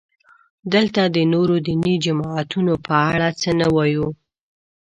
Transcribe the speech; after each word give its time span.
دلته 0.73 1.01
د 1.15 1.17
نورو 1.33 1.55
دیني 1.67 1.95
جماعتونو 2.05 2.73
په 2.85 2.95
اړه 3.13 3.29
څه 3.41 3.49
نه 3.59 3.67
وایو. 3.75 4.07